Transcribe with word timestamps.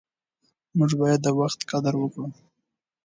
موږ 0.77 0.91
باید 1.01 1.19
د 1.23 1.27
وخت 1.39 1.59
قدر 1.71 1.93
وکړو. 1.97 2.27